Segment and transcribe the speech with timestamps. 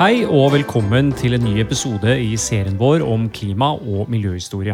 [0.00, 4.72] Hei og velkommen til en ny episode i serien vår om klima- og miljøhistorie.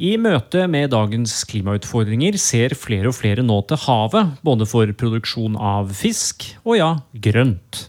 [0.00, 5.60] I møte med dagens klimautfordringer ser flere og flere nå til havet, både for produksjon
[5.60, 7.82] av fisk og ja, grønt.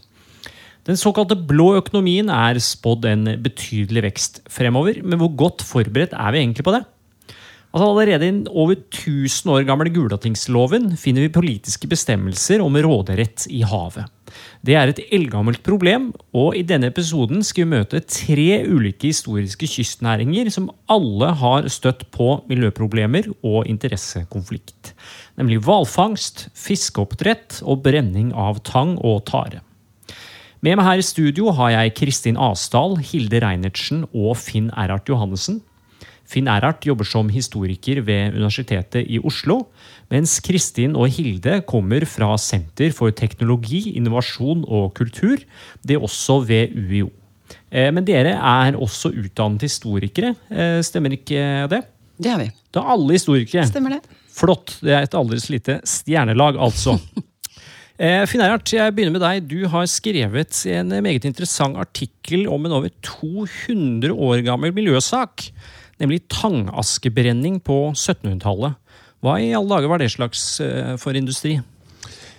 [0.84, 6.36] Den såkalte blå økonomien er spådd en betydelig vekst fremover, men hvor godt forberedt er
[6.36, 6.84] vi egentlig på det?
[7.68, 13.44] Altså Allerede i den over 1000 år gamle Gulatingsloven finner vi politiske bestemmelser om råderett
[13.52, 14.08] i havet.
[14.64, 19.68] Det er et eldgammelt problem, og i denne episoden skal vi møte tre ulike historiske
[19.68, 24.94] kystnæringer som alle har støtt på miljøproblemer og interessekonflikt.
[25.36, 29.60] Nemlig hvalfangst, fiskeoppdrett og brenning av tang og tare.
[30.64, 35.60] Med meg her i studio har jeg Kristin Asdal, Hilde Reinertsen og Finn Erhard Johannessen.
[36.28, 39.62] Finn Erhard jobber som historiker ved Universitetet i Oslo,
[40.12, 45.40] mens Kristin og Hilde kommer fra Senter for teknologi, innovasjon og kultur,
[45.80, 47.08] det er også ved UiO.
[47.72, 51.80] Eh, men dere er også utdannet historikere, eh, stemmer ikke det?
[52.18, 52.50] Det er vi.
[52.74, 53.64] Da er alle historikere.
[53.68, 54.02] Stemmer det.
[54.38, 54.76] Flott.
[54.84, 56.98] Det er et aldri lite stjernelag, altså.
[57.98, 59.46] Eh, Finn Erhard, jeg begynner med deg.
[59.50, 65.48] Du har skrevet en meget interessant artikkel om en over 200 år gammel miljøsak
[66.02, 68.78] nemlig tangaskebrenning på 1700-tallet.
[69.24, 71.56] Hva i alle dager var det slags uh, for industri?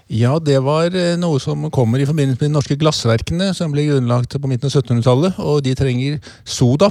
[0.09, 3.85] Ja, det var eh, noe som kommer i forbindelse med de norske glassverkene, som ble
[3.91, 6.89] grunnlagt på midten av 1700-tallet, og de trenger soda.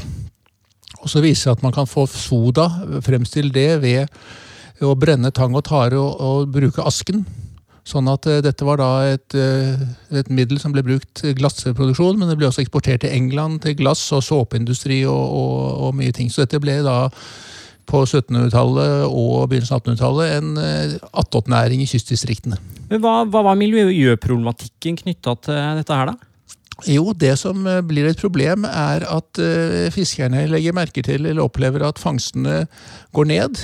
[1.02, 2.69] Og så viser det at man kan få soda,
[3.03, 7.25] fremstille det ved å brenne tang og tare og, og bruke asken.
[7.89, 9.81] Sånn at uh, dette var da et, uh,
[10.12, 13.78] et, middel som ble brukt til glassproduksjon, men det ble også eksportert til England til
[13.78, 15.55] glass og såpeindustri og, og,
[15.86, 16.28] og mye ting.
[16.33, 16.98] Så dette ble da
[17.89, 22.61] på 1700-tallet og begynnelsen av 1800-tallet en uh, attåtnæring i kystdistriktene.
[22.92, 26.33] Men hva, hva var miljøproblematikken knytta til dette her, da?
[26.86, 29.41] Jo, det som blir et problem, er at
[29.91, 32.60] fiskerne legger merke til eller opplever at fangstene
[33.19, 33.59] går ned.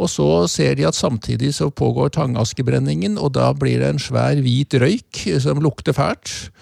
[0.00, 4.40] Og så ser de at samtidig så pågår tangaskebrenningen, og da blir det en svær
[4.40, 6.52] hvit røyk som lukter fælt.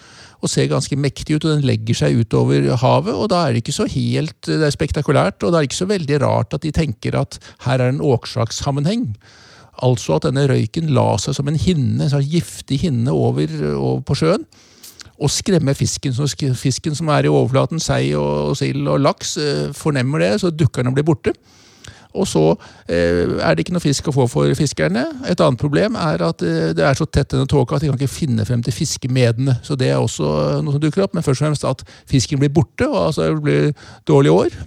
[0.40, 3.12] Og ser ganske mektig ut, og den legger seg utover havet.
[3.14, 5.90] og Da er det ikke så helt det er spektakulært, og det er ikke så
[5.90, 9.12] veldig rart at de tenker at her er en årsakssammenheng.
[9.84, 14.02] Altså at denne røyken la seg som en hinne, en sånn giftig hinne over, over
[14.04, 14.48] på sjøen
[15.20, 16.14] og skremmer fisken.
[16.16, 19.36] Så fisken som er i overflaten, sei og sild og laks,
[19.76, 21.34] fornemmer det, så dukkerne blir borte.
[22.14, 22.44] Og så
[22.88, 25.04] eh, er det ikke noe fisk å få for fiskerne.
[25.30, 28.00] Et annet problem er at eh, det er så tett denne tåka at de kan
[28.00, 29.60] ikke finne frem til fiskemedene.
[29.66, 32.52] Så det er også noe som dukker opp, men først og fremst at fisken blir
[32.54, 33.72] borte, og altså det blir
[34.10, 34.60] dårlige år.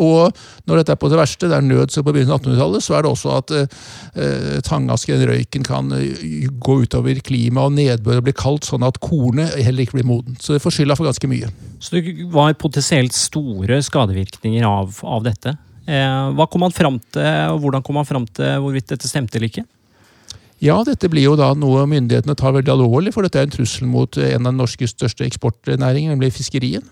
[0.00, 0.32] Og
[0.68, 3.04] når dette er på det verste, det er nød på begynnelsen av 1800-tallet, så er
[3.04, 8.36] det også at eh, tangasken, røyken, kan eh, gå utover klima og nedbør og bli
[8.36, 10.40] kaldt, sånn at kornet heller ikke blir modent.
[10.42, 11.50] Så det får skylda for ganske mye.
[11.82, 15.56] Så det var potensielt store skadevirkninger av, av dette?
[15.86, 19.38] Eh, hva kom man fram til, og hvordan kom man fram til hvorvidt dette stemte
[19.38, 19.64] eller ikke?
[20.62, 23.88] Ja, dette blir jo da noe myndighetene tar veldig alvorlig, for dette er en trussel
[23.90, 26.86] mot en av Norges største eksportnæringer, nemlig fiskerien.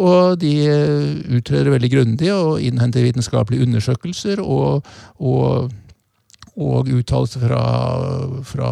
[0.00, 4.86] Og de eh, utreder veldig grundig og innhenter vitenskapelige undersøkelser og,
[5.22, 5.70] og,
[6.56, 7.64] og uttalelser fra,
[8.50, 8.70] fra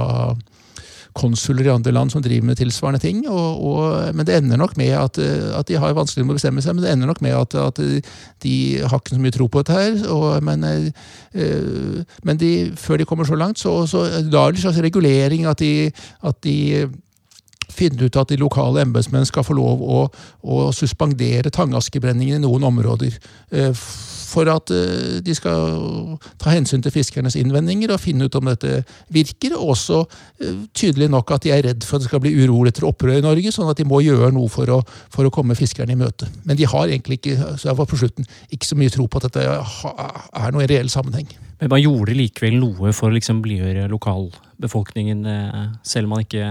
[1.19, 3.25] konsuler i andre land som driver med tilsvarende ting.
[3.29, 6.65] Og, og, men det ender nok med at, at, de har vanskelig med å bestemme
[6.65, 7.83] seg, men det ender nok med at, at
[8.45, 9.99] de har ikke så mye tro på dette her.
[10.15, 10.65] Og, men,
[11.35, 14.83] øh, men de, før de kommer så langt, så, så da er det en slags
[14.87, 15.91] regulering at de,
[16.23, 16.57] at de
[17.73, 20.05] finne ut at de lokale embetsmenn skal få lov å,
[20.43, 23.19] å suspendere tangaskebrenningen i noen områder.
[23.53, 23.73] Eh,
[24.29, 28.83] for at eh, de skal ta hensyn til fiskernes innvendinger og finne ut om dette
[29.15, 29.57] virker.
[29.57, 32.75] Og også eh, tydelig nok at de er redd for at det skal bli urolig
[32.75, 34.81] etter opprør i Norge, sånn at de må gjøre noe for å,
[35.15, 36.29] for å komme fiskerne i møte.
[36.49, 39.21] Men de har egentlig ikke så jeg var på slutten, ikke så mye tro på
[39.21, 41.29] at dette er noe i reell sammenheng.
[41.59, 46.51] Men man gjorde likevel noe for å liksom blidgjøre lokalbefolkningen, eh, selv om man ikke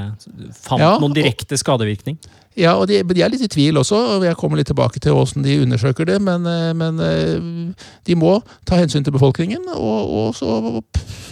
[0.57, 2.17] fant ja, noen direkte skadevirkning?
[2.57, 5.13] Ja, og de, de, er litt i tvil også, og jeg kommer litt tilbake til
[5.15, 6.17] hvordan de undersøker det.
[6.25, 8.33] Men, eh, men eh, de må
[8.67, 10.81] ta hensyn til befolkningen, og, og, så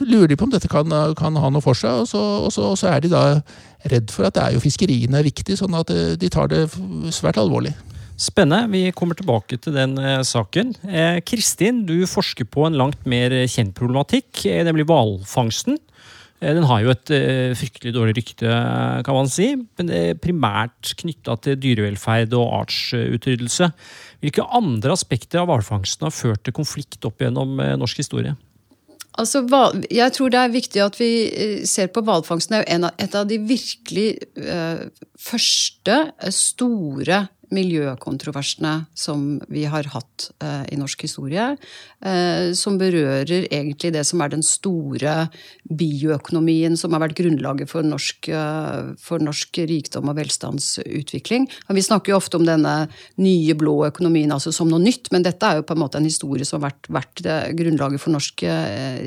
[0.06, 2.06] lurer de på om dette kan, kan ha noe for seg.
[2.06, 3.26] Og så, og, så, og så, er de da
[3.92, 6.64] redd for at det er jo fiskeriene er viktig, sånn at de tar det
[7.14, 7.76] svært alvorlig.
[8.16, 8.72] Spennende.
[8.72, 10.72] Vi kommer tilbake til den eh, saken.
[10.88, 15.76] Eh, Kristin, du forsker på en langt mer kjent problematikk, eh, nemlig hvalfangsten.
[16.40, 18.56] Eh, den har jo et eh, fryktelig dårlig rykte,
[19.06, 23.72] kan man si, men det er primært knytta til dyrevelferd og artsutryddelse.
[24.24, 28.36] Hvilke andre aspekter av hvalfangsten har ført til konflikt opp gjennom norsk historie?
[29.16, 29.46] Altså,
[29.88, 32.58] jeg tror det er viktig at vi eh, ser på hvalfangsten.
[32.58, 34.10] Det er jo et av de virkelig
[35.16, 36.00] første
[36.36, 37.22] store
[37.56, 41.48] miljøkontroversene som vi har hatt eh, i norsk historie.
[42.06, 45.28] Eh, som berører egentlig det som er den store
[45.66, 51.50] bioøkonomien som har vært grunnlaget for norsk, eh, for norsk rikdom og velstandsutvikling.
[51.76, 52.76] Vi snakker jo ofte om denne
[53.22, 56.08] nye blå økonomien altså som noe nytt, men dette er jo på en måte en
[56.08, 57.26] historie som har vært, vært
[57.58, 58.46] grunnlaget for norsk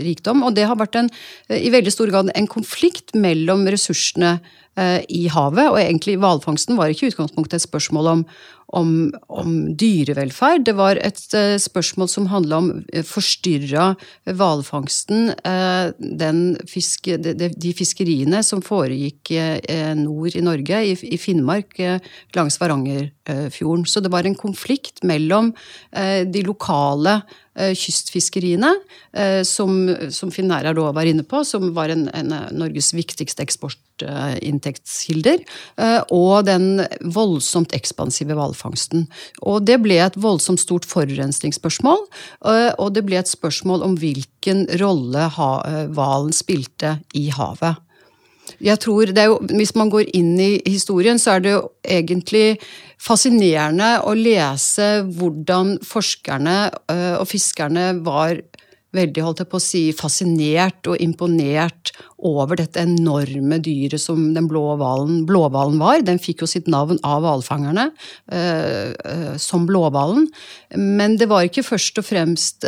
[0.02, 0.44] rikdom.
[0.46, 1.10] Og det har vært en,
[1.52, 4.67] i veldig stor grad en konflikt mellom ressursene Eh,
[5.08, 5.72] i havet.
[5.72, 8.22] Og egentlig hvalfangsten var ikke i utgangspunktet et spørsmål om,
[8.78, 8.90] om,
[9.28, 10.66] om, dyrevelferd.
[10.68, 13.90] Det var et uh, spørsmål som handla om uh, forstyrra
[14.28, 15.32] hvalfangsten.
[16.68, 19.32] Fiske, de, fiskeriene som foregikk
[19.98, 21.78] nord i Norge, i, i Finnmark,
[22.36, 22.58] langs
[23.28, 23.86] Varangerfjorden.
[23.86, 25.52] Så det var en konflikt mellom
[25.92, 27.20] de lokale
[27.58, 28.70] Eh, kystfiskeriene,
[29.12, 33.42] eh, som, som Finn Nærar da var inne på, som var en, en Norges viktigste
[33.42, 35.42] eksportinntektskilder,
[35.82, 39.08] eh, og den voldsomt ekspansive hvalfangsten.
[39.42, 42.06] Og det ble et voldsomt stort forurensningsspørsmål,
[42.78, 47.82] og det ble et spørsmål om hvilken rolle hvalen spilte i havet.
[48.64, 51.64] Jeg tror det er jo, Hvis man går inn i historien, så er det jo
[51.84, 52.58] egentlig
[52.98, 56.56] fascinerende å lese hvordan forskerne
[56.90, 58.40] øh, og fiskerne var
[58.96, 61.92] veldig holdt jeg på å si, fascinert og imponert
[62.24, 66.00] over dette enorme dyret som den blå hvalen var.
[66.06, 70.26] Den fikk jo sitt navn av hvalfangerne øh, øh, som blåhvalen.
[70.80, 72.66] Men det var ikke først og fremst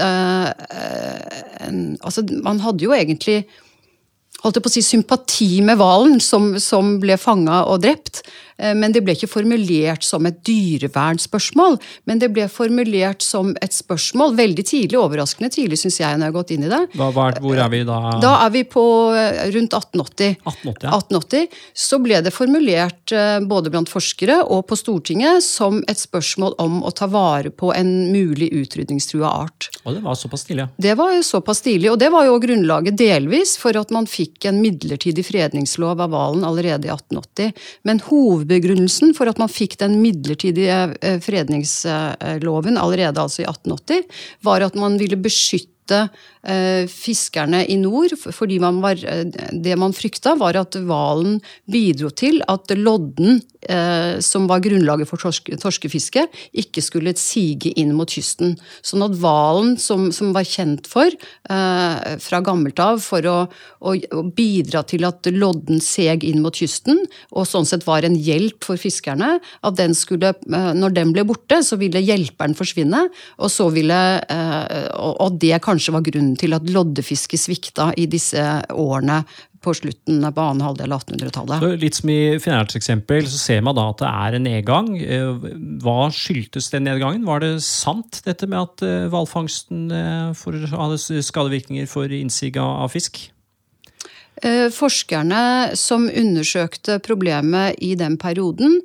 [1.60, 3.44] Altså, man hadde jo egentlig
[4.44, 8.22] holdt jeg på å si, sympati med hvalen som, som, ble fanga og drept.
[8.60, 11.78] Eh, men det ble ikke formulert som et dyrevernspørsmål,
[12.08, 16.32] men det ble formulert som et spørsmål veldig tidlig, overraskende tidlig, syns jeg, når jeg
[16.32, 16.82] har gått inn i det.
[16.98, 17.10] Hva,
[17.40, 17.98] hvor er vi da?
[18.22, 18.84] Da er vi på
[19.16, 20.36] eh, rundt 1880.
[20.44, 21.00] 1880, ja.
[21.00, 26.58] 1880 så ble det formulert eh, både blant forskere og på Stortinget som et spørsmål
[26.62, 29.70] om å ta vare på en mulig utrydningstrua art.
[29.84, 30.68] Og det var såpass tidlig?
[30.80, 34.48] Det var jo såpass tidlig, og det var jo grunnlaget delvis for at man fikk
[34.50, 37.52] en midlertidig fredningslov av hvalen allerede i 1880.
[37.88, 44.04] Men hoved hovedbegrunnelsen for at man fikk den midlertidige eh, fredningsloven allerede altså i 1880,
[44.42, 45.69] var at man ville beskytte
[46.40, 51.36] Eh, fiskerne i nord, fordi man var, eh, det man frykta, var at hvalen
[51.68, 56.24] bidro til at lodden, eh, som var grunnlaget for torske, torskefiske,
[56.56, 58.56] ikke skulle sige inn mot kysten.
[58.80, 61.10] Sånn at hvalen, som, som, var kjent for
[61.50, 63.48] fra gammelt av for å,
[63.82, 67.02] å, å, bidra til at lodden seg inn mot kysten,
[67.32, 71.58] og sånn sett var en hjelp for fiskerne, at den skulle, når den ble borte,
[71.66, 73.08] så ville hjelperen forsvinne,
[73.38, 73.98] og, så ville,
[74.94, 79.22] og det kanskje var grunnen til at loddefisket svikta i disse årene
[79.60, 81.64] på slutten på annen halvdel av 1800-tallet.
[81.82, 84.92] Litt som i Finnærts eksempel, så ser man da at det er en nedgang.
[85.00, 85.50] Eh,
[85.84, 87.26] hva skyldtes den nedgangen?
[87.28, 93.26] Var det sant dette med at eh, hvalfangsten eh, hadde skadevirkninger for innsig av fisk?
[94.72, 98.78] Forskerne som undersøkte problemet i den perioden,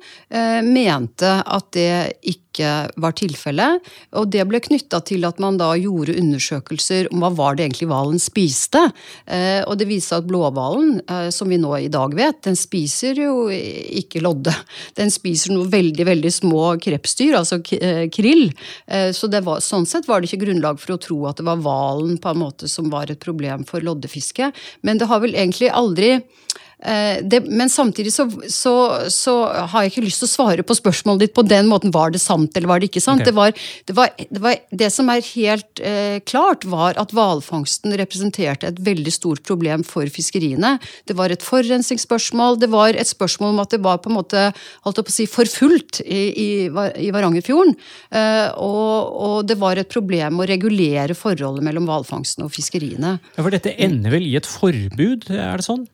[0.66, 3.84] mente at det ikke ikke var tilfellet.
[4.16, 7.90] Og det ble knytta til at man da gjorde undersøkelser om hva var det egentlig
[7.90, 8.82] hvalen spiste.
[9.26, 13.20] Eh, og det viste at blåhvalen, eh, som vi nå i dag vet, den spiser
[13.20, 14.54] jo ikke lodde.
[14.96, 18.48] Den spiser noe veldig, veldig små krepsdyr, altså eh, krill.
[18.86, 22.16] Så var, sånn sett var det ikke grunnlag for å tro at det var hvalen
[22.22, 24.50] på en måte som var et problem for loddefiske.
[24.86, 26.16] Men det har vel egentlig aldri
[26.76, 28.72] det, men samtidig så, så,
[29.08, 29.32] så,
[29.72, 31.92] har jeg ikke lyst til å svare på spørsmålet ditt på den måten.
[31.94, 33.22] Var det sant, eller var det ikke sant?
[33.24, 33.30] Okay.
[33.30, 33.54] Det, var,
[33.88, 38.82] det, var, det, var, det, som er helt eh, klart, var at hvalfangsten representerte et
[38.84, 40.76] veldig stort problem for fiskeriene.
[41.08, 44.44] Det var et forurensningsspørsmål, det var et spørsmål om at det var på en måte
[44.84, 46.48] holdt på å si, for fullt i, i,
[47.08, 47.76] i Varangerfjorden.
[48.10, 53.16] Eh, og, og, det var et problem å regulere forholdet mellom hvalfangsten og fiskeriene.
[53.36, 55.86] Ja, For dette ender vel i et forbud, er det sånn?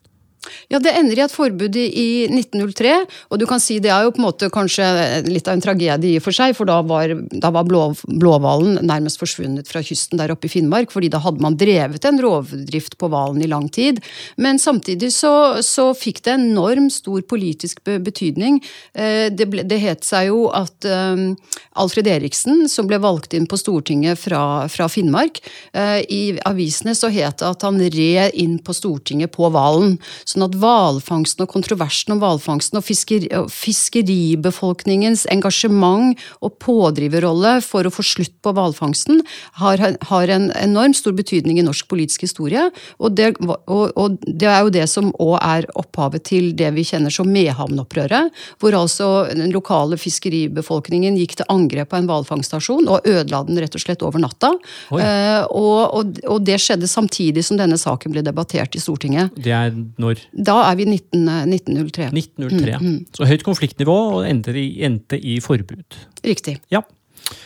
[0.71, 2.93] Ja, Det ender i et forbud i 1903,
[3.31, 4.85] og du kan si det er jo på en måte kanskje
[5.27, 8.81] litt av en tragedie i og for seg, for da var, da var blå, blåhvalen
[8.85, 12.97] nærmest forsvunnet fra kysten der oppe i Finnmark, fordi da hadde man drevet en rovdrift
[12.99, 14.01] på hvalen i lang tid.
[14.37, 18.59] Men samtidig så, så fikk det enorm stor politisk betydning.
[18.93, 21.33] Eh, det, ble, det het seg jo at um,
[21.79, 25.41] Alfred Eriksen, som ble valgt inn på Stortinget fra, fra Finnmark,
[25.77, 29.97] uh, i avisene så het det at han red inn på Stortinget på hvalen.
[30.33, 37.91] Sånn at hvalfangsten og kontroversen om hvalfangsten og, fisker, fiskeribefolkningens engasjement og pådriverrolle for å
[37.93, 39.21] få slutt på hvalfangsten
[39.61, 42.65] har, har, en enormt stor betydning i norsk politisk historie.
[42.97, 46.87] Og det, og, og det er jo det som òg er opphavet til det vi
[46.87, 53.05] kjenner som Mehamn-opprøret, hvor altså den lokale fiskeribefolkningen gikk til angrep på en hvalfangststasjon og
[53.05, 54.55] ødela den rett og slett over natta.
[54.97, 59.37] Eh, og, og, og, det skjedde samtidig som denne saken ble debattert i Stortinget.
[59.37, 60.22] Det er når?
[60.31, 62.09] Da er vi 19, 1903.
[62.13, 62.79] 1903.
[62.79, 62.99] Mm, mm.
[63.17, 66.03] Så høyt konfliktnivå og endte i, endte i forbud.
[66.25, 66.59] Riktig.
[66.73, 66.83] Ja.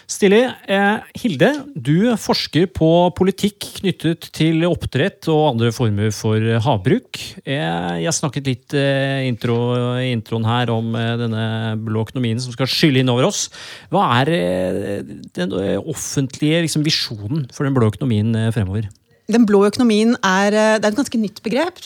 [0.08, 0.40] Stilig.
[0.72, 7.20] Eh, Hilde, du forsker på politikk knyttet til oppdrett og andre former for havbruk.
[7.44, 9.58] Eh, jeg snakket litt i intro,
[10.02, 11.48] introen her om eh, denne
[11.84, 13.48] blå økonomien som skal skylle inn over oss.
[13.94, 15.04] Hva er eh,
[15.38, 18.88] den eh, offentlige liksom, visjonen for den blå økonomien fremover?
[19.32, 21.82] Den blå økonomien er, det er, et ganske nytt begrep.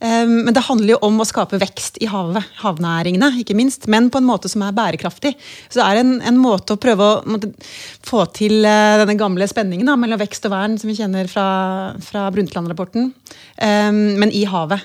[0.00, 3.84] Um, men det handler jo om å skape vekst i havet, havnæringene, ikke minst.
[3.92, 5.34] Men på en måte som er bærekraftig.
[5.68, 7.52] Så det er en, en måte å prøve å måtte,
[8.06, 11.46] få til uh, denne gamle spenningen da, mellom vekst og vern, som vi kjenner fra,
[12.04, 13.10] fra Brundtland-rapporten,
[13.56, 14.84] men i havet.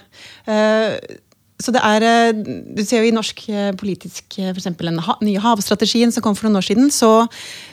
[1.61, 2.33] Så det er, eh,
[2.75, 4.69] Du ser jo i norsk eh, politisk eh, f.eks.
[4.77, 7.27] den nye havstrategien som kom for noen år siden, så,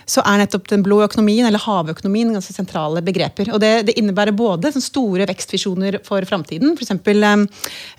[0.08, 3.52] så, er nettopp den blå økonomien, eller havøkonomien, ganske sentrale begreper.
[3.54, 6.74] Og Det, det innebærer både store vekstvisjoner for framtiden.
[6.74, 6.92] F.eks.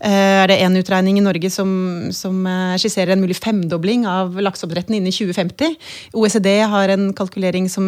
[0.02, 1.72] er det en utregning i Norge som,
[2.16, 2.46] som
[2.82, 5.78] skisserer en mulig femdobling av lakseoppdretten innen 2050.
[6.18, 7.86] OECD har en kalkulering som,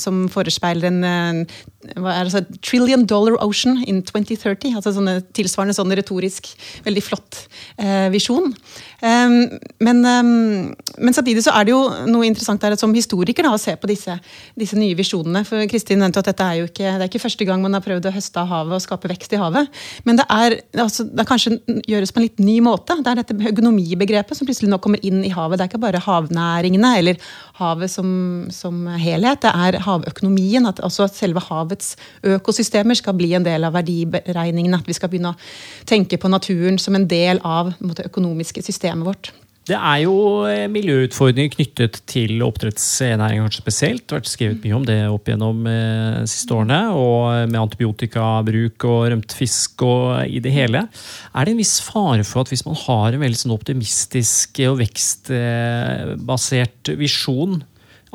[0.00, 1.46] som forespeiler en
[1.88, 4.74] er det, altså, trillion dollar ocean in 2030.
[4.74, 6.48] altså sånne Tilsvarende sånn retorisk
[6.86, 7.44] veldig flott
[7.78, 8.50] eh, visjon.
[8.98, 9.36] Um,
[9.84, 13.62] men, um, men, samtidig så er det jo noe interessant der som historiker da, å
[13.62, 14.14] se på disse,
[14.58, 15.44] disse nye visjonene.
[15.48, 17.84] For Kristin nevnte at dette er jo ikke, det er ikke første gang man har
[17.84, 19.68] prøvd å høste av havet og skape vekst i havet.
[20.08, 21.56] Men det er, altså, det kanskje
[21.88, 22.96] gjøres på en litt ny måte.
[23.02, 25.58] Det er dette økonomibegrepet som plutselig nå kommer inn i havet.
[25.58, 28.10] Det er ikke bare havnæringene eller havet som,
[28.54, 29.42] som helhet.
[29.44, 30.68] Det er havøkonomien.
[30.68, 31.94] At også selve havets
[32.26, 34.80] økosystemer skal bli en del av verdiberegningene.
[34.80, 39.06] At vi skal begynne å tenke på naturen som en del av måte, økonomiske systemet
[39.08, 39.32] vårt.
[39.68, 44.06] Det er jo eh, miljøutfordringer knyttet til oppdrettsnæringen spesielt.
[44.06, 46.78] Det har vært skrevet mye om det opp gjennom eh, siste årene.
[46.96, 50.80] Og med antibiotikabruk og rømt fisk og i det hele.
[51.34, 54.78] Er det en viss fare for at hvis man har en veldig sånn optimistisk og
[54.80, 57.60] vekstbasert visjon,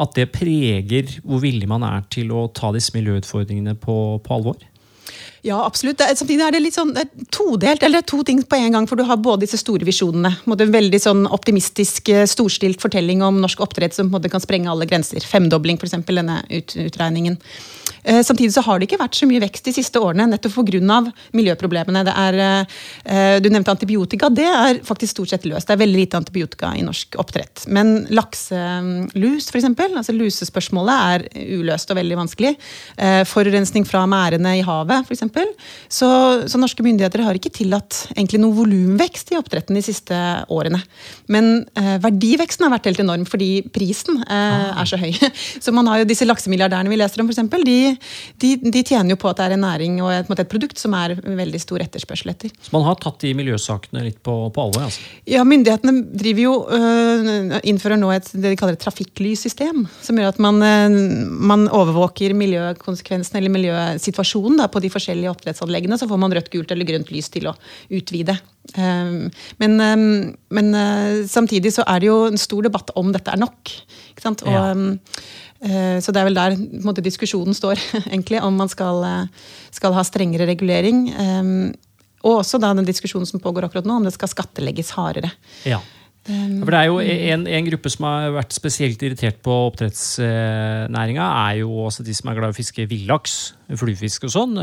[0.01, 4.57] at det preger hvor villig man er til å ta disse miljøutfordringene på, på alvor?
[5.43, 5.97] Ja, absolutt.
[6.00, 8.85] Det, samtidig er det litt sånn er todelt, eller to ting på en gang.
[8.88, 10.31] For du har både disse store visjonene.
[10.47, 15.19] En veldig sånn optimistisk, eh, storstilt fortelling om norsk oppdrett som kan sprenge alle grenser.
[15.19, 16.00] Femdobling, f.eks.
[16.07, 17.35] denne ut, utregningen.
[18.03, 21.12] Eh, samtidig så har det ikke vært så mye vekst de siste årene, nettopp pga.
[21.33, 22.03] miljøproblemene.
[22.03, 22.67] Det er,
[23.05, 24.29] eh, du nevnte antibiotika.
[24.29, 25.67] Det er faktisk stort sett løst.
[25.67, 27.67] Det er veldig lite antibiotika i norsk oppdrett.
[27.67, 31.27] Men lakselus, f.eks., altså lusespørsmålet, er
[31.59, 32.55] uløst og veldig vanskelig.
[32.97, 35.32] Eh, forurensning fra merdene i havet, f.eks.
[35.89, 36.09] Så,
[36.49, 40.17] så norske myndigheter har ikke tillatt egentlig noe volumvekst i oppdretten de siste
[40.53, 40.79] årene.
[41.31, 41.67] Men
[42.03, 45.11] verdiveksten har vært helt enorm fordi prisen eh, er så høy.
[45.63, 47.41] Så man har jo disse laksemilliardærene vi leser om, f.eks.
[47.63, 47.77] De
[48.41, 50.95] de, de, tjener jo på at det er en næring og et, et, produkt som
[50.97, 52.53] er veldig stor etterspørsel etter.
[52.63, 54.87] Så man har tatt de miljøsakene litt på, på alvor?
[54.87, 55.03] Altså.
[55.29, 59.85] Ja, myndighetene driver jo, øh, innfører nå et det de kaller et trafikklyssystem.
[60.03, 60.97] Som gjør at man, øh,
[61.53, 66.00] man overvåker miljøkonsekvensene eller miljøsituasjonen da, på de forskjellige oppdrettsanleggene.
[66.00, 67.56] Så får man rødt, gult eller grønt lys til å
[67.94, 68.36] utvide.
[68.75, 70.03] Um, men, um,
[70.56, 73.74] men uh, samtidig så er det jo en stor debatt om dette er nok.
[74.24, 74.70] Og, ja.
[74.72, 74.94] um,
[75.63, 77.80] Eh, så det er vel der måte, diskusjonen står,
[78.12, 81.06] egentlig, om man skal, eh, skal, ha strengere regulering.
[81.10, 81.51] Eh,
[82.24, 85.34] og også da den diskusjonen som pågår akkurat nå, om det skal skattlegges hardere.
[85.68, 85.82] Ja.
[86.24, 91.58] For det er jo en, en, gruppe som har vært spesielt irritert på oppdrettsnæringa, er
[91.60, 93.34] jo også de som er glad i å fiske villaks,
[93.75, 94.56] fluefisk og sånn.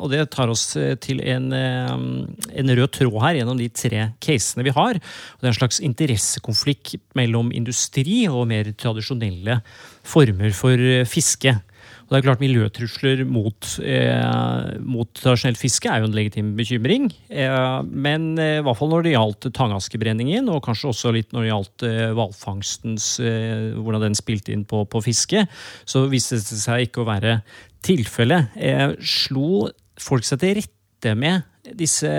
[0.00, 0.70] Og det tar oss
[1.04, 4.96] til en, en, rød tråd her gjennom de tre casene vi har.
[4.96, 9.60] Og det er en slags interessekonflikt mellom industri og mer tradisjonelle
[10.06, 10.80] former for
[11.12, 11.58] fiske.
[12.06, 17.08] Og det er klart Miljøtrusler mot, eh, mot tradisjonelt fiske er jo en legitim bekymring.
[17.26, 21.42] Eh, men eh, i hvert fall når det gjaldt tangaskebrenningen, og kanskje også litt når
[21.42, 25.42] det gjaldt eh, hvalfangstens eh, Hvordan den spilte inn på, på fiske,
[25.82, 27.40] så viste det seg ikke å være
[27.86, 28.54] tilfellet.
[29.02, 29.66] Slo
[30.00, 31.42] folk seg til rette med
[31.76, 32.10] disse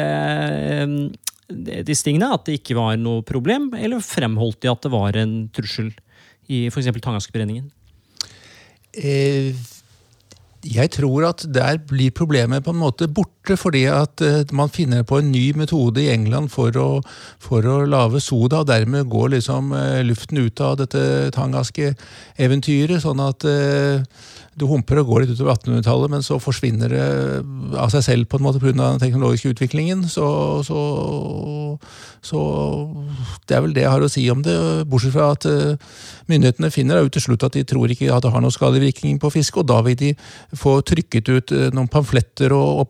[1.48, 5.36] disse tingene, at det ikke var noe problem, eller fremholdt de at det var en
[5.56, 5.94] trussel
[6.52, 6.92] i f.eks.
[7.00, 7.70] tangaskebrenningen?
[8.98, 9.56] Eh,
[10.68, 15.06] Jeg tror at der blir problemet på en måte borte, fordi at uh, man finner
[15.08, 16.88] på en ny metode i England for å,
[17.40, 23.00] for å lage soda, og dermed går liksom uh, luften ut av dette tangaske-eventyret.
[23.06, 24.04] Sånn at uh,
[24.58, 27.08] du humper og går litt utover 1800-tallet, men så forsvinner det
[27.78, 28.74] av seg selv på en måte pga.
[28.74, 30.04] den teknologiske utviklingen.
[30.10, 30.26] Så,
[30.66, 30.80] så,
[32.26, 32.42] så,
[33.46, 34.58] det er vel det jeg har å si om det,
[34.90, 35.46] bortsett fra at
[36.28, 39.32] myndighetene finner ut til slutt at de tror ikke at det har noen skadevirkning på
[39.34, 40.14] fisk, og da vil de
[40.58, 42.82] få trykket ut eh, noen pamfletter og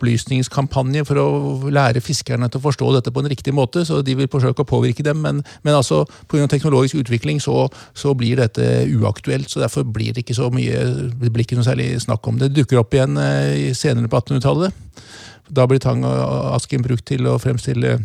[0.48, 4.16] opplysningskampanjer for å lære fiskerne til å forstå dette på en riktig måte, så de
[4.16, 6.48] vil forsøke å påvirke dem, men, men altså pga.
[6.48, 11.32] teknologisk utvikling så, så, blir dette uaktuelt, så derfor blir det ikke så mye det
[11.32, 12.52] blir ikke noe særlig snakk om det.
[12.52, 14.74] Det dukker opp igjen eh, senere på 1800-tallet.
[15.50, 18.00] Da blir tang og asken brukt til å fremstille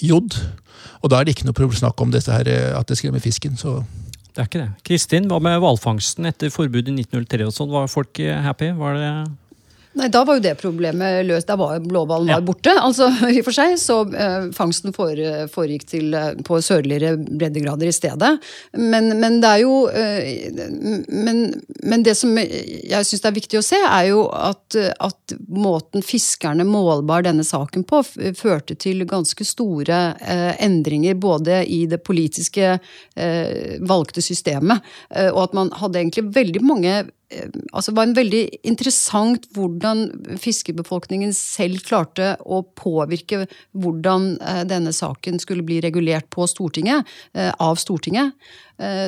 [0.00, 0.36] jod.
[1.02, 3.56] Og da er det ikke noe snakk om her, eh, at det skremmer fisken.
[3.56, 3.82] så
[4.32, 4.70] det er ikke det.
[4.88, 7.44] Kristin, hva med hvalfangsten etter forbudet i 1903?
[7.44, 7.68] og sånn?
[7.68, 8.70] Var folk happy?
[8.72, 9.10] Var det
[9.98, 11.48] Nei, Da var jo det problemet løst.
[11.48, 12.40] Da var blåhvalen ja.
[12.40, 12.72] borte.
[12.72, 17.94] altså i og for seg, Så eh, fangsten foregikk til, eh, på sørligere breddegrader i
[17.94, 18.32] stedet.
[18.78, 20.48] Men, men det er jo eh,
[21.08, 21.44] men,
[21.82, 26.64] men, det som jeg syns er viktig å se, er jo at, at, måten fiskerne
[26.66, 28.02] målbar denne saken på,
[28.36, 35.46] førte til ganske store eh, endringer både i det politiske eh, valgte systemet, eh, og
[35.46, 37.02] at man hadde egentlig veldig mange
[37.72, 40.04] altså var en veldig interessant hvordan
[40.40, 47.52] fiskebefolkningen selv klarte å påvirke hvordan eh, denne saken skulle bli regulert på Stortinget, eh,
[47.58, 48.36] av Stortinget.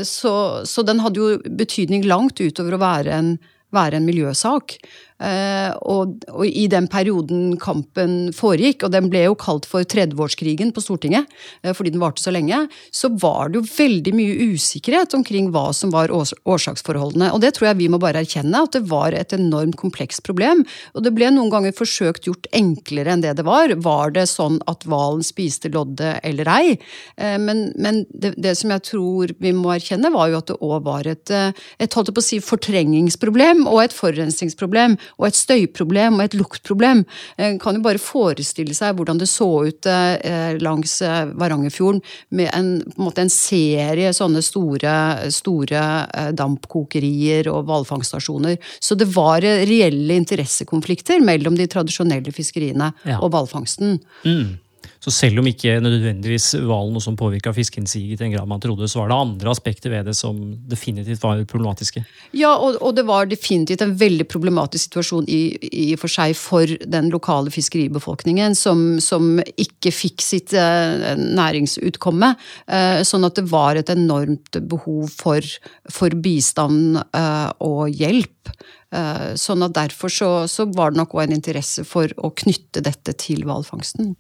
[0.07, 0.31] Så,
[0.71, 3.31] så den hadde jo betydning langt utover å være en,
[3.75, 4.77] være en miljøsak.
[5.23, 10.73] Eh, og, og, i den perioden kampen foregikk, og den ble jo kalt for tredveårskrigen
[10.75, 11.31] på Stortinget
[11.63, 15.69] eh, fordi den varte så lenge, så var det jo veldig mye usikkerhet omkring hva
[15.77, 17.31] som var årsaksforholdene.
[17.31, 20.65] Og det tror jeg vi må bare erkjenne, at det var et enormt komplekst problem.
[20.99, 23.71] Og det ble noen ganger forsøkt gjort enklere enn det det var.
[23.87, 26.75] Var det sånn at hvalen spiste lodde eller ei?
[27.15, 30.59] Eh, men, men det, det, som jeg tror vi må erkjenne, var jo at det
[30.59, 36.19] òg var et, et holdt på å si, fortrengningsproblem og et forurensningsproblem og et støyproblem
[36.19, 37.05] og et luktproblem.
[37.39, 42.03] En kan jo bare forestille seg hvordan det så ut eh, langs eh, Varangerfjorden
[42.37, 44.95] med en, en, en serie sånne store,
[45.35, 48.59] store eh, dampkokerier og hvalfangststasjoner.
[48.81, 53.21] Så det var reelle interessekonflikter mellom de tradisjonelle fiskeriene ja.
[53.21, 53.99] og hvalfangsten.
[54.25, 54.59] Mm.
[55.05, 58.89] Så selv om ikke nødvendigvis hvalen noe som påvirka fiskeinnsiget, i den grad man trodde,
[58.89, 60.39] så var det andre aspekter ved det som
[60.71, 62.01] definitivt var problematiske.
[62.33, 66.73] Ja, og, og det var definitivt en veldig problematisk situasjon i, i for seg for
[66.89, 72.33] den lokale fiskeribefolkningen, som, som ikke fikk sitt eh, næringsutkomme.
[72.65, 75.45] Eh, sånn at det var et enormt behov for,
[75.93, 78.57] for bistand eh, og hjelp.
[78.95, 82.81] Eh, sånn at Derfor så, så var det nok òg en interesse for å knytte
[82.85, 84.15] dette til hvalfangsten.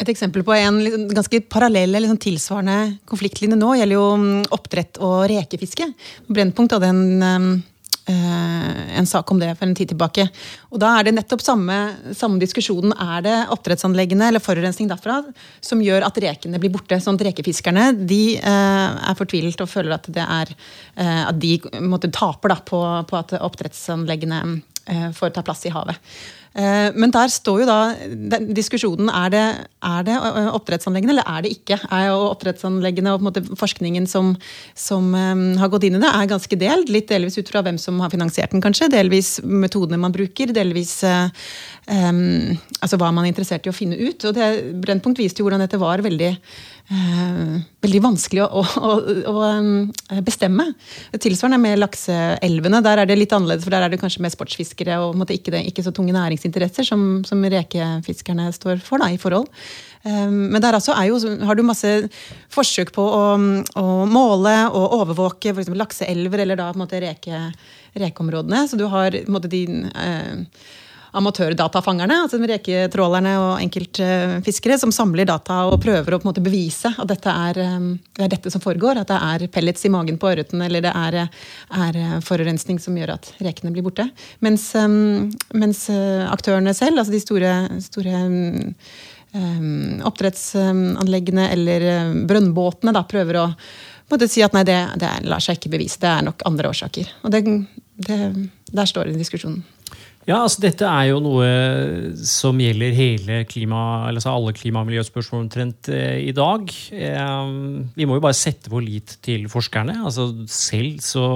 [0.00, 0.80] Et eksempel på en
[1.14, 5.86] ganske parallell eller tilsvarende konfliktlinje nå gjelder jo mm, oppdrett og rekefiske.
[6.26, 7.48] Brennpunkt hadde en, mm,
[8.10, 10.26] eh, en sak om det for en tid tilbake.
[10.72, 11.78] Og Da er det nettopp samme,
[12.12, 12.92] samme diskusjonen.
[12.98, 15.22] Er det oppdrettsanleggene eller forurensning derfra
[15.60, 16.98] som gjør at rekene blir borte?
[16.98, 20.54] Sånn at rekefiskerne de eh, er fortvilt og føler at, er,
[20.96, 24.62] eh, at de måtte, taper da, på, på at oppdrettsanleggene
[25.16, 25.96] får ta plass i havet.
[26.54, 27.78] Eh, men der står jo da
[28.54, 29.44] diskusjonen er det,
[29.82, 30.18] er det
[30.54, 31.80] oppdrettsanleggene eller er det ikke.
[31.90, 34.34] Er jo oppdrettsanleggene og forskningen som,
[34.78, 36.92] som um, har gått inn i det, er ganske delt.
[36.94, 38.92] Litt delvis ut fra hvem som har finansiert den, kanskje.
[38.92, 40.54] Delvis metodene man bruker.
[40.54, 44.22] Delvis um, altså hva man er interessert i å finne ut.
[44.22, 44.50] Og det,
[44.84, 46.36] Brennpunkt viste jo hvordan dette var veldig
[46.84, 48.90] veldig vanskelig å, å,
[49.30, 50.66] å, å, bestemme.
[51.16, 52.82] Tilsvarende med lakseelvene.
[52.84, 55.62] Der er det litt annerledes, for der er det kanskje mer sportsfiskere og ikke, det,
[55.70, 59.48] ikke, så tunge næringsinteresser som, som rekefiskerne står for da, i forhold.
[60.04, 61.16] Um, men der også jo,
[61.48, 61.94] har du masse
[62.52, 63.24] forsøk på å,
[64.04, 65.72] måle og overvåke f.eks.
[65.72, 67.46] lakseelver eller da måte reke,
[67.96, 68.66] rekeområdene.
[68.68, 70.44] Så du har på en måte din uh,
[71.14, 76.90] amatørdatafangerne, altså reketrålerne og enkeltfiskere, som samler data og prøver å på en måte bevise
[76.90, 79.00] at dette er, um, det er dette som foregår.
[79.00, 81.18] At det er pellets i magen på ørreten eller det er,
[81.86, 84.08] er uh, forurensning som gjør at rekene blir borte.
[84.44, 88.72] Mens, um, mens uh, aktørene selv, altså de store, store um,
[90.10, 91.88] oppdrettsanleggene eller
[92.26, 93.48] brønnbåtene, da, prøver å
[94.10, 96.00] måtte si at nei, det, det, lar seg ikke bevise.
[96.02, 97.14] Det er nok andre årsaker.
[97.24, 97.44] Og det,
[98.08, 98.18] det,
[98.74, 99.62] der står det i diskusjonen.
[100.24, 101.48] Ja, altså Dette er jo noe
[102.24, 106.70] som gjelder hele klima, altså alle klima- og miljøspørsmål omtrent eh, i dag.
[106.96, 107.50] Eh,
[107.92, 109.98] vi må jo bare sette vår lit til forskerne.
[110.04, 111.26] altså Selv så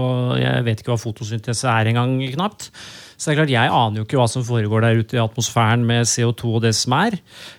[0.41, 2.71] Jeg vet ikke hva fotosyntese er engang, knapt.
[3.19, 5.83] Så det er klart, Jeg aner jo ikke hva som foregår der ute i atmosfæren
[5.83, 7.17] med CO2 og det som er.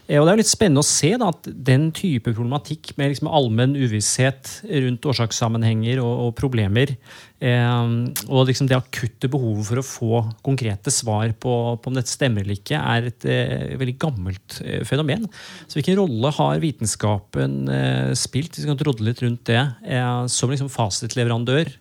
[0.08, 3.12] Eh, og Det er jo litt spennende å se da, at den type problematikk med
[3.12, 6.94] liksom allmenn uvisshet rundt årsakssammenhenger og, og problemer,
[7.44, 7.92] eh,
[8.30, 12.48] og liksom det akutte behovet for å få konkrete svar på, på om dette stemmer
[12.48, 15.28] eller ikke, er et eh, veldig gammelt eh, fenomen.
[15.68, 20.24] Så hvilken rolle har vitenskapen eh, spilt, hvis vi kan drodle litt rundt det, eh,
[20.32, 21.76] som liksom fasitleverandør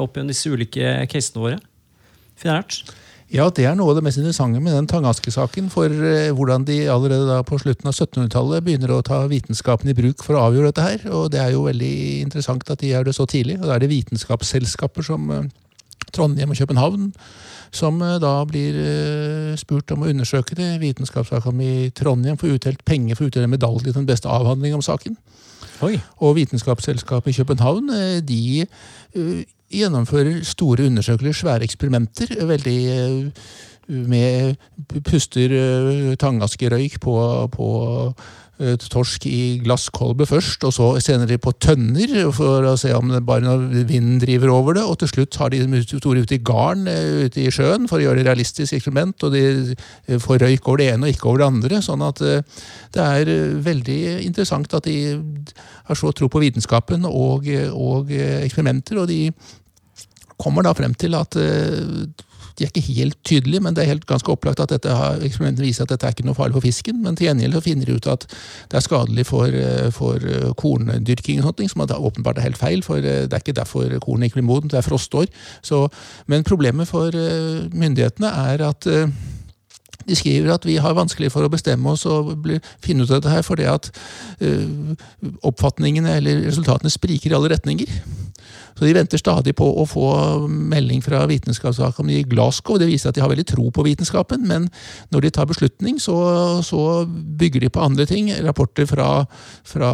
[0.00, 1.62] opp gjennom disse ulike casene våre?
[2.40, 2.82] Finært?
[3.34, 5.66] Ja, det er noe av det mest interessante med den Tangaske-saken.
[5.72, 9.96] For eh, hvordan de allerede da på slutten av 1700-tallet begynner å ta vitenskapen i
[9.98, 11.06] bruk for å avgjøre dette her.
[11.10, 13.56] Og det er jo veldig interessant at de gjør det så tidlig.
[13.58, 15.48] Og da er det vitenskapsselskaper som eh,
[16.14, 17.08] Trondheim og København
[17.74, 18.78] som eh, da blir
[19.58, 20.70] spurt om å undersøke det.
[20.84, 24.86] Vitenskapsakademiet i Trondheim får utdelt penger for å utdele medalje til den beste avhandling om
[24.92, 25.18] saken.
[25.82, 25.96] Oi.
[26.22, 27.90] Og Vitenskapsselskapet i København
[28.30, 28.44] de
[29.74, 32.34] gjennomfører store undersøkelser, svære eksperimenter.
[32.46, 33.44] veldig eh,
[33.88, 34.56] med
[35.04, 37.16] puster eh, tangaskerøyk på,
[37.52, 37.68] på
[38.54, 43.24] Eh, torsk i glasskolbe først, og så senere på tønner for å se om det
[43.26, 44.84] bare når vinden driver over det.
[44.86, 48.20] Og til slutt har de store ute i garn ute i sjøen for å gjøre
[48.20, 49.26] det realistisk eksperiment.
[49.26, 49.74] Og de
[50.22, 51.82] får røyk over det ene og ikke over det andre.
[51.82, 53.32] Sånn at det er
[53.66, 55.18] veldig interessant at de
[55.90, 59.02] har så tro på vitenskapen og, og eksperimenter.
[59.02, 59.32] og de
[60.44, 61.36] kommer da frem til at
[62.58, 65.64] de er ikke helt tydelige, men det er helt ganske opplagt at dette har, eksperimentet
[65.64, 67.00] viser at dette er ikke noe farlig for fisken.
[67.02, 68.26] Men til gjengjeld finner de ut at
[68.70, 72.84] det er skadelig for, eh, for eh, korndyrking, og sånt, som åpenbart er helt feil.
[72.86, 75.26] For eh, det er ikke derfor kornet ikke blir modent, det er frostår.
[75.62, 75.88] Så,
[76.30, 77.10] men problemet for
[77.74, 78.86] myndighetene er at
[80.08, 82.34] de skriver at vi har vanskelig for å bestemme oss og
[82.84, 83.88] finne ut av dette her fordi at
[84.44, 84.50] ø,
[85.48, 87.88] oppfatningene eller resultatene spriker i alle retninger.
[88.74, 90.08] Så de venter stadig på å få
[90.48, 92.78] melding fra Vitenskapsakademiet i Glasgow.
[92.80, 94.66] Det viser at de har veldig tro på vitenskapen, men
[95.14, 96.16] når de tar beslutning, så,
[96.66, 98.32] så bygger de på andre ting.
[98.44, 99.10] Rapporter fra,
[99.68, 99.92] fra,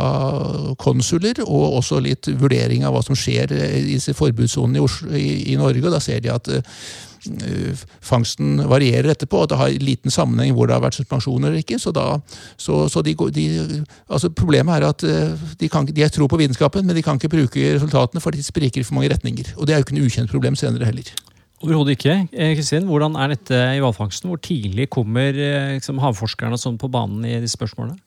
[0.80, 4.88] konsuler, og også litt vurdering av hva som skjer i forbudssonen i,
[5.20, 5.84] i, i Norge.
[5.86, 6.50] og Da ser de at
[7.28, 11.60] Eh, fangsten varierer etterpå, og det har liten sammenheng hvor det har vært suspensjoner eller
[11.60, 11.76] ikke.
[11.78, 12.16] Så, da,
[12.56, 13.44] så, så de, de,
[14.08, 17.20] altså Problemet er at eh, de, kan, de tror tro på vitenskapen, men de kan
[17.20, 19.54] ikke bruke resultatene, for spriker i for mange retninger.
[19.56, 21.10] Og det er jo ikke noe ukjent problem senere heller.
[21.60, 22.14] Overhodet ikke.
[22.32, 24.30] Eh, Kristin, Hvordan er dette i hvalfangsten?
[24.30, 25.36] Hvor tidlig kommer
[25.76, 28.00] liksom, havforskerne sånn på banen i disse spørsmålene?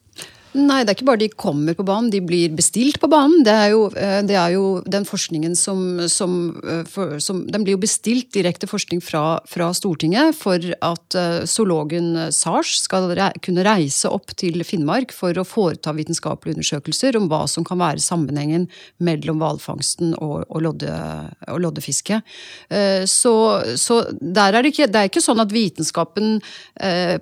[0.54, 3.42] Nei, det er ikke bare de kommer på banen, de blir bestilt på banen.
[3.42, 7.64] Det er jo, eh, det er jo den forskningen som, som, eh, for, som, Den
[7.66, 13.32] blir jo bestilt direkte forskning fra, fra Stortinget for at uh, zoologen Sars skal re
[13.42, 18.04] kunne reise opp til Finnmark for å foreta vitenskapelige undersøkelser om hva som kan være
[18.04, 18.68] sammenhengen
[19.02, 20.94] mellom hvalfangsten og, og, lodde,
[21.50, 22.20] og loddefiske.
[23.10, 23.34] Så,
[23.80, 26.38] så, er det ikke Det er ikke sånn at vitenskapen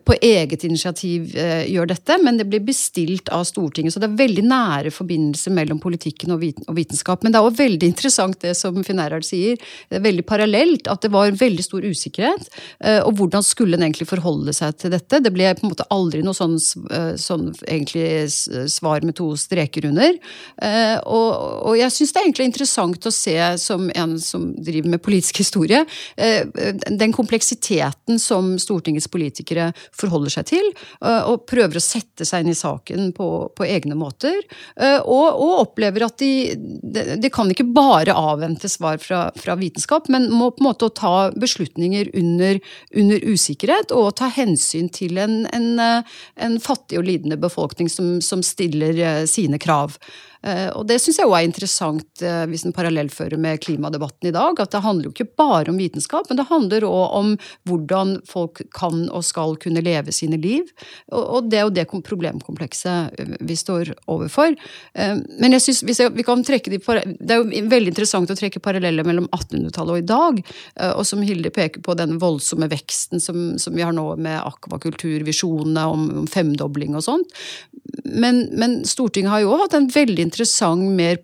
[0.04, 3.94] på eget initiativ gjør dette, men det blir bestilt styrt av Stortinget.
[3.94, 6.42] Så det er veldig nære forbindelser mellom politikken og
[6.74, 7.22] vitenskap.
[7.22, 9.56] Men det er også veldig interessant det som Finn Erhard sier.
[9.88, 12.48] Det er veldig parallelt at det var veldig stor usikkerhet.
[12.80, 15.20] Eh, og hvordan skulle en egentlig forholde seg til dette?
[15.22, 16.56] Det ble på en måte aldri noe sånn,
[16.90, 18.30] eh, sånn egentlig
[18.68, 20.16] svar med to streker under.
[20.62, 24.90] Eh, og, og jeg syns det er egentlig interessant å se, som en som driver
[24.92, 25.82] med politisk historie,
[26.16, 30.68] den kompleksiteten som Stortingets politikere forholder seg til,
[31.02, 34.38] og prøver å sette seg inn i saken på, på egne måter.
[34.76, 39.56] Eh, og, og, opplever at de, de, de, kan ikke bare avvente svar fra, fra,
[39.60, 42.60] vitenskap, men må på en måte ta beslutninger under,
[42.96, 48.18] under usikkerhet og ta hensyn til en, en, eh, en fattig og lidende befolkning som,
[48.24, 49.98] som stiller eh, sine krav.
[50.42, 54.34] Eh, og det syns jeg òg er interessant eh, hvis en parallellfører med klimadebatten i
[54.34, 54.58] dag.
[54.58, 57.32] At det handler jo ikke bare om vitenskap, men det handler òg om
[57.68, 60.66] hvordan folk kan og skal kunne leve sine liv.
[61.14, 64.54] Og det er jo det problemkomplekset eh, vi står overfor.
[64.94, 69.06] Men jeg synes, vi kan trekke de, det er jo veldig interessant å trekke paralleller
[69.06, 70.40] mellom 1800-tallet og i dag.
[70.96, 75.84] Og som Hilde peker på, den voldsomme veksten som, som vi har nå med akvakulturvisjonene
[75.92, 77.42] om, om femdobling og sånt.
[78.04, 81.20] Men, men Stortinget har jo hatt en veldig interessant, mer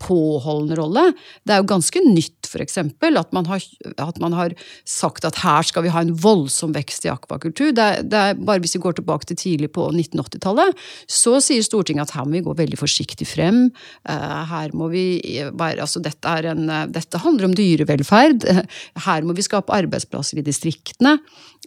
[0.00, 1.02] påholdende rolle.
[1.44, 3.64] Det er jo ganske nytt, f.eks., at, man har,
[4.00, 4.54] at man har
[4.88, 7.70] sagt at her skal vi ha en voldsom vekst i akvakultur.
[7.76, 11.64] Det er, det er bare Hvis vi går tilbake til tidlig på 1980-tallet, så sier
[11.64, 13.68] Stortinget at her må vi gå veldig forsiktig frem.
[14.08, 15.04] Eh, her må vi
[15.52, 18.48] være, altså dette, en, dette handler om dyrevelferd.
[19.06, 21.18] Her må vi skape arbeidsplasser i distriktene.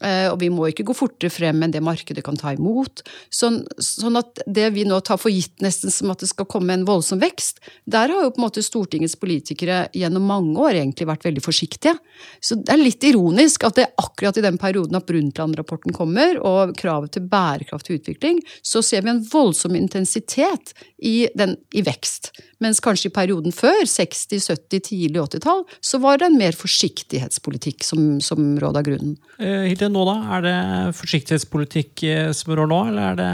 [0.04, 3.04] Eh, og vi må ikke gå fortere frem enn det markedet kan ta imot.
[3.34, 6.76] Sånn, sånn at det vi nå tar for gitt nesten som at det skal komme
[6.76, 11.08] en voldsom vekst, der har jo på en måte Stortingets politikere gjennom mange år egentlig
[11.10, 11.96] vært veldig forsiktige.
[12.44, 16.40] Så det er litt ironisk at det er akkurat i den perioden at Brundtland-rapporten kommer,
[16.44, 22.32] og kravet til bærekraftig utvikling, så ser vi en voldsom intensitet i, den, i vekst.
[22.64, 27.84] Mens kanskje i perioden før, 60-, 70-, tidlig 80-tall, så var det en mer forsiktighetspolitikk
[27.84, 29.18] som, som råda grunnen.
[29.38, 30.18] Eh, Hilde, nå da?
[30.38, 30.58] Er det
[31.00, 33.32] forsiktighetspolitikk eh, som rår nå, eller er det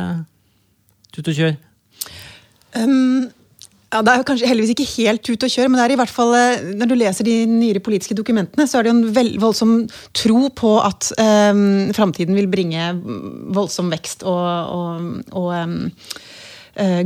[1.15, 1.57] tut og kjør?
[2.77, 3.29] Um,
[3.89, 6.13] ja, Det er kanskje heldigvis ikke helt ut å kjøre, men det er i hvert
[6.13, 9.39] fall, eh, når du leser de nyere politiske dokumentene, så er det jo en veld,
[9.41, 9.71] voldsom
[10.13, 12.91] tro på at um, framtiden vil bringe
[13.55, 14.45] voldsom vekst og,
[14.75, 15.79] og, og um,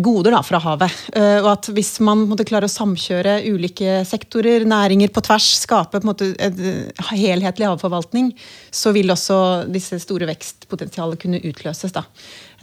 [0.04, 1.02] goder da, fra havet.
[1.16, 5.98] Uh, og at hvis man måtte klare å samkjøre ulike sektorer, næringer på tvers, skape
[5.98, 6.64] på en måte en
[7.12, 8.32] helhetlig havforvaltning,
[8.74, 9.38] så vil også
[9.74, 11.96] disse store vekstpotensialene kunne utløses.
[11.96, 12.06] da.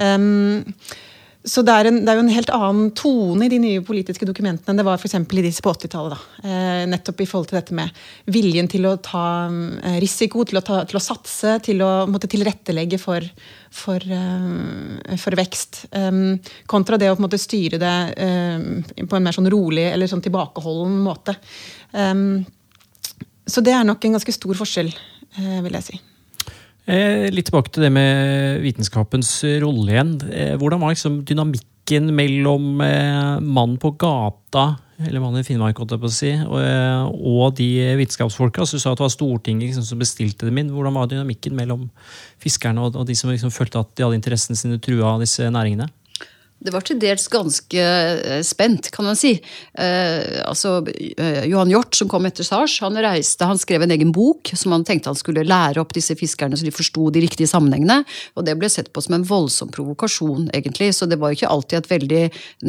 [0.00, 0.64] Um,
[1.40, 4.26] så det er, en, det er, jo en helt annen tone i de nye politiske
[4.28, 6.26] dokumentene enn det var for i disse på 80-tallet.
[6.44, 10.64] Eh, nettopp i forhold til dette med viljen til å ta eh, risiko, til å,
[10.66, 13.24] ta, til å, satse, til å måtte tilrettelegge for,
[13.72, 15.86] for, eh, for vekst.
[15.96, 16.20] Eh,
[16.68, 21.00] kontra det å måte, styre det eh, på en mer sånn rolig eller sånn tilbakeholden
[21.08, 21.38] måte.
[21.96, 22.42] Um,
[23.48, 24.92] så det er nok en ganske stor forskjell,
[25.40, 26.04] eh, vil jeg si.
[26.88, 30.14] Eh, litt tilbake til det med vitenskapens rolle igjen.
[30.32, 34.64] Eh, hvordan var liksom dynamikken mellom eh, mannen på gata,
[35.00, 35.80] eller mannen i Finnmark,
[36.12, 37.68] si, og, de
[38.00, 38.64] vitenskapsfolka?
[38.64, 40.72] Så du sa at det var Stortinget liksom, som bestilte dem inn.
[40.74, 41.88] Hvordan var dynamikken mellom
[42.40, 45.88] fiskerne og, de som liksom følte at de hadde interessen sine trua av disse næringene?
[46.60, 49.32] Det var til dels ganske eh, spent, kan man si.
[49.80, 54.10] Eh, altså, eh, Johan Hjort, som kom etter Sars, han reiste, han skrev en egen
[54.12, 57.48] bok som han tenkte han skulle lære opp disse fiskerne så de forsto de riktige
[57.48, 58.02] sammenhengene.
[58.36, 60.90] Og det ble sett på som en voldsom provokasjon, egentlig.
[60.98, 62.22] Så det var ikke alltid et veldig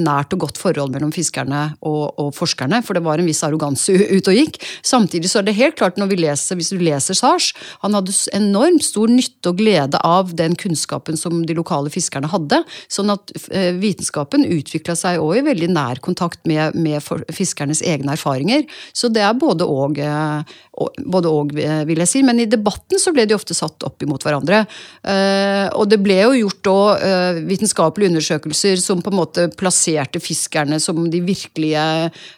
[0.08, 3.98] nært og godt forhold mellom fiskerne og, og forskerne, for det var en viss arroganse
[4.16, 4.62] ute og gikk.
[4.88, 7.52] Samtidig så er det helt klart, når vi leser, hvis du leser Sars,
[7.84, 12.64] han hadde enormt stor nytte og glede av den kunnskapen som de lokale fiskerne hadde.
[12.88, 17.02] sånn at eh, vitenskapen utvikla seg òg i veldig nær kontakt med, med,
[17.34, 18.66] fiskernes egne erfaringer.
[18.94, 20.58] Så det er både og, eh,
[21.06, 22.24] både og, eh, vil jeg si.
[22.26, 24.64] Men i debatten så ble de ofte satt opp imot hverandre.
[25.04, 27.06] Eh, og det ble jo gjort òg
[27.48, 31.82] vitenskapelige undersøkelser som på en måte plasserte fiskerne som de virkelige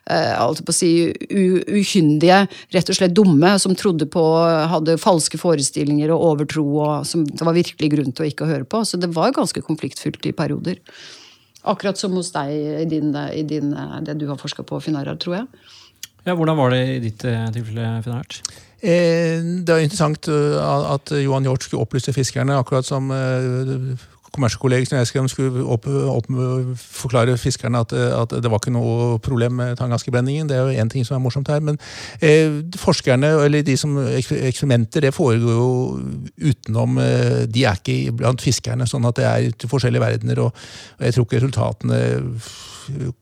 [0.07, 0.91] altså på å si,
[1.29, 4.23] ukyndige, rett og slett dumme, som trodde på
[4.71, 8.67] hadde falske forestillinger og overtro, og som det var virkelig grunn til å ikke høre
[8.69, 8.83] på.
[8.87, 10.79] Så det var ganske konfliktfylt i perioder.
[11.63, 12.51] Akkurat som hos deg
[12.83, 13.71] i, din, i din,
[14.03, 15.47] det du har forska på, Finarad, tror jeg.
[16.23, 18.39] Ja, Hvordan var det i ditt eh, tilfelle, Finarad?
[18.83, 23.11] Eh, det er interessant eh, at Johan Hjort skulle opplyse fiskerne, akkurat som
[24.33, 26.27] kommerskolleger som jeg skrev, skulle opp, opp,
[26.79, 30.49] forklare fiskerne at, at, det var ikke noe problem med tangaskebrenningen.
[30.49, 31.61] Det er jo én ting som er morsomt her.
[31.63, 31.79] Men
[32.21, 35.69] eh, forskerne, eller de som eksperimenter, det foregår jo
[36.49, 40.45] utenom eh, De er ikke blant fiskerne, sånn at det er til forskjellige verdener.
[40.47, 40.63] Og,
[40.99, 42.03] og jeg tror ikke resultatene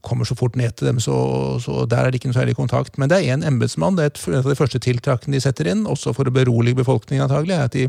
[0.02, 1.16] kommer så fort ned til dem, så,
[1.62, 2.98] så der er det ikke noe særlig kontakt.
[2.98, 3.98] Men det er én embetsmann.
[3.98, 7.28] Det er et av de første tiltakene de setter inn, også for å berolige befolkningen,
[7.28, 7.88] antagelig, er at de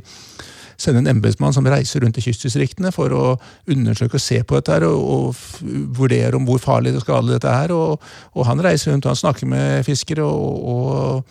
[0.80, 3.24] sende en embetsmann som reiser rundt i kystdistriktene for å
[3.70, 7.56] undersøke og se på dette her, og, og vurdere om hvor farlig og skadelig dette
[7.64, 7.74] er.
[7.76, 10.26] Og, og, han reiser rundt og han snakker med fiskere.
[10.26, 11.24] og,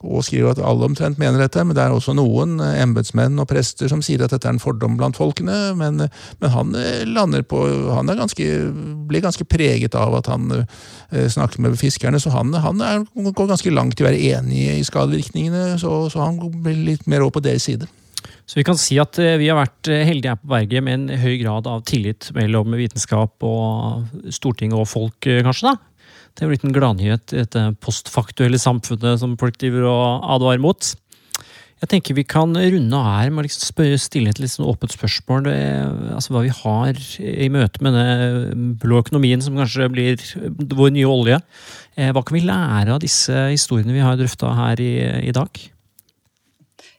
[0.00, 3.90] og skriver at alle omtrent mener dette, men det er også noen embetsmenn og prester
[3.90, 5.58] som sier at dette er en fordom blant folkene.
[5.76, 6.06] Men,
[6.40, 8.46] men han eh, lander på Han ganske,
[9.08, 13.52] blir ganske preget av at han eh, snakker med fiskerne, så han, han er, går
[13.52, 15.76] ganske langt i å være enig i skadevirkningene.
[15.80, 17.88] Så, så han blir litt mer over på deres side.
[18.50, 20.96] Så vi kan si at eh, vi har vært eh, heldige her på berget med
[20.96, 25.70] en høy grad av tillit mellom vitenskap og storting og folk, eh, kanskje?
[25.70, 26.16] da?
[26.34, 30.90] Det er blitt en gladnyhet i dette postfaktuelle samfunnet som folk driver og advarer mot.
[31.80, 35.46] Jeg tenker vi kan runde her med å liksom stille et litt sånn åpent spørsmål.
[36.12, 40.22] altså Hva vi har i møte med den blå økonomien som kanskje blir
[40.76, 41.40] vår nye olje.
[41.96, 44.92] Hva kan vi lære av disse historiene vi har drøfta her i,
[45.30, 45.62] i dag?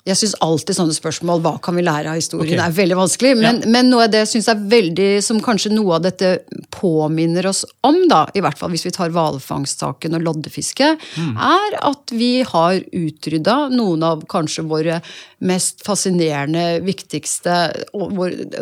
[0.07, 2.63] Jeg syns alltid sånne spørsmål hva kan vi lære av historien, okay.
[2.63, 3.33] er veldig vanskelig.
[3.37, 3.73] Men, ja.
[3.75, 6.31] men noe av det synes jeg er veldig, som kanskje noe av dette
[6.71, 11.35] påminner oss om, da, i hvert fall hvis vi tar hvalfangstsaken og loddefiske, mm.
[11.35, 15.01] er at vi har utrydda noen av kanskje våre
[15.41, 17.55] mest fascinerende, viktigste
[17.97, 18.19] og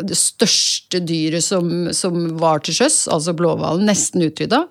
[0.08, 4.62] det største dyret som, som var til sjøs, altså blåhvalen, nesten utrydda.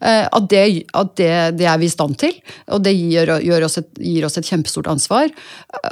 [0.00, 0.62] Eh, at, det,
[0.94, 2.36] at det, det, er vi i stand til,
[2.70, 3.32] og det gir,
[3.66, 5.32] oss et, gir oss et kjempestort ansvar.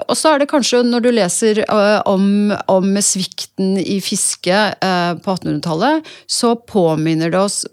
[0.06, 5.12] Og så er det kanskje, når du leser uh, om, om, svikten i fiske uh,
[5.18, 7.64] på 1800-tallet, så, på, påminner det oss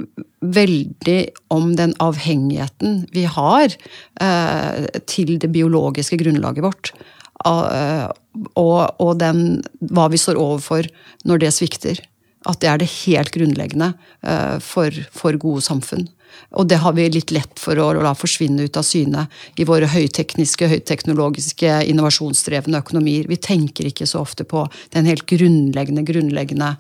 [0.42, 1.20] veldig
[1.54, 3.70] om den avhengigheten vi har
[4.22, 6.94] eh, til det biologiske grunnlaget vårt.
[7.42, 8.06] Uh,
[8.54, 10.86] og, og den, hva vi står overfor
[11.26, 12.02] når det svikter.
[12.50, 13.92] At det er det helt grunnleggende
[14.26, 16.08] uh, for, for gode samfunn.
[16.60, 19.26] Og det har vi litt lett for å la forsvinne ut av syne
[19.60, 23.30] i våre høytekniske, høyteknologiske, innovasjonsdrevne økonomier.
[23.32, 24.65] Vi tenker ikke så ofte på
[24.96, 26.74] den helt grunnleggende, grunnleggende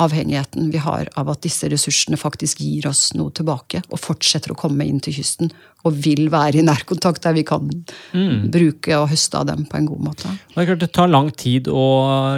[0.00, 4.58] avhengigheten vi har av at disse ressursene faktisk gir oss noe tilbake, og fortsetter å
[4.58, 5.52] komme inn til kysten
[5.88, 7.64] og vil være i nærkontakt der vi kan
[8.12, 8.48] mm.
[8.54, 10.32] bruke og høste av dem på en god måte.
[10.52, 11.86] Det, klart, det tar lang tid å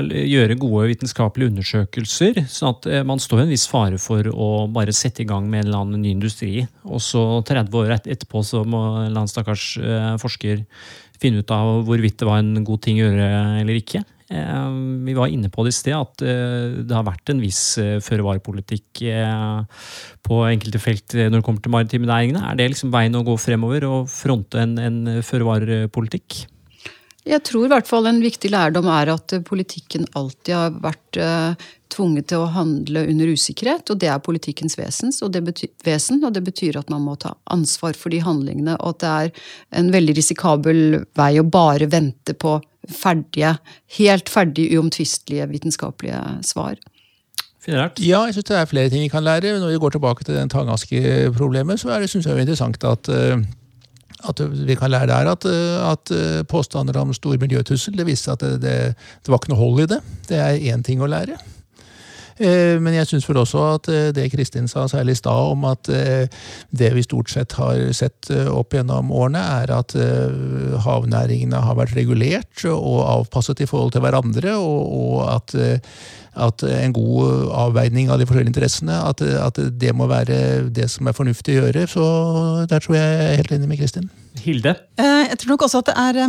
[0.07, 2.43] gjøre gode vitenskapelige undersøkelser.
[2.51, 5.49] sånn at eh, Man står i en viss fare for å bare sette i gang
[5.51, 9.23] med en eller annen ny industri, og så 30 år etterpå så må en eller
[9.25, 10.65] annen stakkars eh, forsker
[11.21, 13.29] finne ut av hvorvidt det var en god ting å gjøre
[13.61, 14.05] eller ikke.
[14.31, 14.71] Eh,
[15.05, 17.99] vi var inne på det i sted, at eh, det har vært en viss eh,
[18.05, 19.03] føre-var-politikk
[20.27, 22.45] på enkelte felt når det kommer til maritime næringene.
[22.47, 26.45] Er det liksom veien å gå fremover og fronte en, en føre-var-politikk?
[27.27, 31.19] Jeg tror i hvert fall en viktig lærdom er at politikken alltid har vært
[31.93, 36.23] tvunget til å handle under usikkerhet, og det er politikkens vesens, og det betyr, vesen.
[36.25, 39.47] Og det betyr at man må ta ansvar for de handlingene, og at det er
[39.83, 42.57] en veldig risikabel vei å bare vente på
[42.95, 43.55] ferdige,
[43.99, 46.81] helt ferdig uomtvistelige vitenskapelige svar.
[47.61, 48.01] Finert.
[48.01, 49.59] Ja, jeg synes det er flere ting vi kan lære.
[49.61, 53.09] Når vi går tilbake til den tangaskeproblemet, så er det synes jeg er interessant at,
[53.13, 53.37] eh,
[54.29, 58.33] at vi kan lære der at, eh, at eh, påstander om stor miljøtussel det viste
[58.33, 60.01] at det, det, det var ikke noe hold i det.
[60.29, 61.37] Det er én ting å lære.
[62.41, 65.67] Eh, men jeg syns vel også at eh, det Kristin sa særlig i stad, om
[65.69, 66.25] at eh,
[66.73, 69.95] det vi stort sett har sett opp gjennom årene, er at
[70.85, 75.55] havnæringene har vært regulert og avpasset i forhold til hverandre, og at,
[76.41, 81.11] at en god avveining av de forskjellige interessene, at, at det må være det som
[81.11, 81.87] er fornuftig å gjøre.
[81.91, 82.07] Så
[82.71, 84.11] der tror jeg jeg er helt enig med Kristin.
[84.41, 84.77] Hilde?
[85.01, 86.21] Jeg tror nok også at det er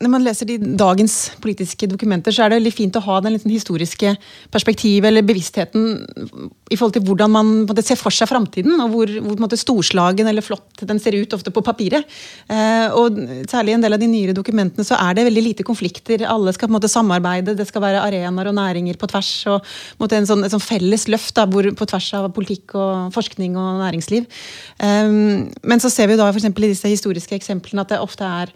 [0.00, 3.34] når man leser de dagens politiske dokumenter, så er det litt fint å ha den
[3.34, 4.14] liksom historiske
[4.52, 9.10] perspektivet eller bevisstheten i forhold til hvordan man måtte, ser for seg framtiden, og hvor,
[9.24, 12.06] hvor måtte, storslagen eller flott den ser ut ofte på papiret.
[12.50, 13.18] Eh, og
[13.50, 16.22] Særlig i en del av de nyere dokumentene så er det veldig lite konflikter.
[16.30, 19.30] Alle skal på en måte samarbeide, det skal være arenaer og næringer på tvers.
[19.50, 22.76] og på en måte, en sånn, sånn felles løft da, hvor, på tvers av politikk
[22.78, 24.22] og forskning og næringsliv.
[24.78, 28.54] Eh, men så ser vi da for i disse historiske eksemplene at det ofte er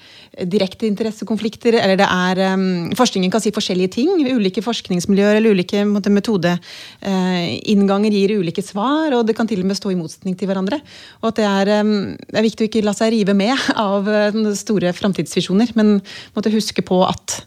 [0.50, 2.56] direkte interessekonflikter eller det er eh,
[2.94, 4.10] Forskningen kan si forskjellige ting.
[4.36, 9.70] Ulike forskningsmiljøer eller ulike måte, metodeinnganger uh, gir ulike svar, og det kan til og
[9.70, 10.80] med stå i motsetning til hverandre.
[11.22, 13.54] Og at det er, det er viktig å ikke la seg rive med
[13.88, 15.96] av uh, store framtidsvisjoner, men
[16.36, 17.40] måtte huske på at,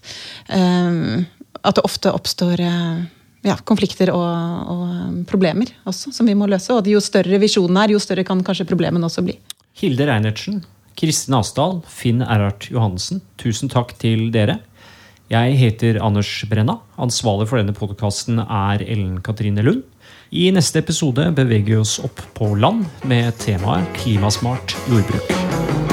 [0.48, 3.06] at det ofte oppstår uh,
[3.46, 4.24] ja, konflikter og,
[4.72, 6.74] og, problemer også, som vi må løse.
[6.74, 9.38] Og jo større visjonen er, jo større kan kanskje problemene også bli.
[9.78, 10.62] Hilde Reinertsen,
[10.98, 14.58] Kristin Asdal, Finn Erhard Johannessen, tusen takk til dere.
[15.28, 16.78] Jeg heter Anders Brenna.
[16.96, 19.84] Ansvarlig for denne podkasten er Ellen Katrine Lund.
[20.30, 25.87] I neste episode beveger vi oss opp på land med temaet klimasmart jordbruk.